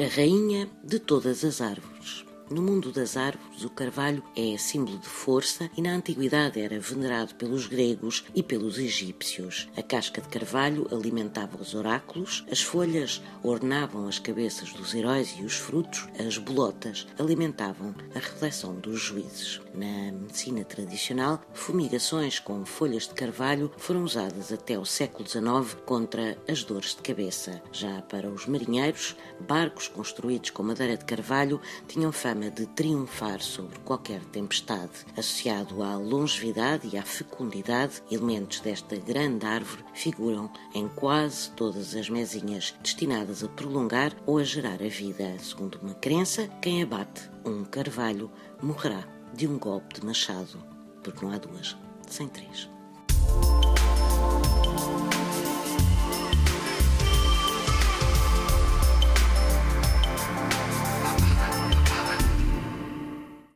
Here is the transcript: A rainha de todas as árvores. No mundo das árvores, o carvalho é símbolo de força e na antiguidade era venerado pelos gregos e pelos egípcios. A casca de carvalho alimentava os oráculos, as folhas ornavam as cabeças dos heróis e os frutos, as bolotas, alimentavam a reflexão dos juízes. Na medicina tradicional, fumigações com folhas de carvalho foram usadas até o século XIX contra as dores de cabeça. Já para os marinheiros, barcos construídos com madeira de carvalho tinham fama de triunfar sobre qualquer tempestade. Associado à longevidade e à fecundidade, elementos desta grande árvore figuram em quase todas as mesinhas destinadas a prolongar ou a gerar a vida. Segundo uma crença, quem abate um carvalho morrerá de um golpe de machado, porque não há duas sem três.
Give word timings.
A 0.00 0.08
rainha 0.16 0.70
de 0.82 0.98
todas 0.98 1.44
as 1.44 1.60
árvores. 1.60 2.24
No 2.52 2.60
mundo 2.60 2.92
das 2.92 3.16
árvores, 3.16 3.64
o 3.64 3.70
carvalho 3.70 4.22
é 4.36 4.58
símbolo 4.58 4.98
de 4.98 5.08
força 5.08 5.70
e 5.74 5.80
na 5.80 5.94
antiguidade 5.94 6.60
era 6.60 6.78
venerado 6.78 7.34
pelos 7.36 7.66
gregos 7.66 8.26
e 8.34 8.42
pelos 8.42 8.76
egípcios. 8.78 9.70
A 9.74 9.82
casca 9.82 10.20
de 10.20 10.28
carvalho 10.28 10.86
alimentava 10.92 11.56
os 11.56 11.74
oráculos, 11.74 12.44
as 12.50 12.60
folhas 12.60 13.22
ornavam 13.42 14.06
as 14.06 14.18
cabeças 14.18 14.70
dos 14.74 14.94
heróis 14.94 15.34
e 15.38 15.44
os 15.44 15.54
frutos, 15.54 16.06
as 16.18 16.36
bolotas, 16.36 17.06
alimentavam 17.18 17.94
a 18.14 18.18
reflexão 18.18 18.74
dos 18.74 19.00
juízes. 19.00 19.58
Na 19.74 20.12
medicina 20.12 20.62
tradicional, 20.62 21.40
fumigações 21.54 22.38
com 22.38 22.66
folhas 22.66 23.08
de 23.08 23.14
carvalho 23.14 23.72
foram 23.78 24.04
usadas 24.04 24.52
até 24.52 24.78
o 24.78 24.84
século 24.84 25.26
XIX 25.26 25.74
contra 25.86 26.36
as 26.46 26.62
dores 26.62 26.94
de 26.94 27.00
cabeça. 27.00 27.62
Já 27.72 28.02
para 28.02 28.28
os 28.28 28.46
marinheiros, 28.46 29.16
barcos 29.40 29.88
construídos 29.88 30.50
com 30.50 30.62
madeira 30.62 30.98
de 30.98 31.06
carvalho 31.06 31.58
tinham 31.88 32.12
fama 32.12 32.41
de 32.50 32.66
triunfar 32.66 33.40
sobre 33.40 33.78
qualquer 33.80 34.20
tempestade. 34.26 35.06
Associado 35.16 35.82
à 35.82 35.96
longevidade 35.96 36.88
e 36.92 36.96
à 36.96 37.02
fecundidade, 37.02 38.02
elementos 38.10 38.60
desta 38.60 38.96
grande 38.96 39.46
árvore 39.46 39.84
figuram 39.94 40.50
em 40.74 40.88
quase 40.88 41.50
todas 41.50 41.94
as 41.94 42.08
mesinhas 42.08 42.74
destinadas 42.82 43.42
a 43.42 43.48
prolongar 43.48 44.14
ou 44.26 44.38
a 44.38 44.44
gerar 44.44 44.82
a 44.82 44.88
vida. 44.88 45.38
Segundo 45.38 45.78
uma 45.82 45.94
crença, 45.94 46.48
quem 46.60 46.82
abate 46.82 47.30
um 47.44 47.64
carvalho 47.64 48.30
morrerá 48.62 49.06
de 49.34 49.46
um 49.46 49.58
golpe 49.58 50.00
de 50.00 50.06
machado, 50.06 50.62
porque 51.02 51.24
não 51.24 51.32
há 51.32 51.38
duas 51.38 51.76
sem 52.06 52.28
três. 52.28 52.68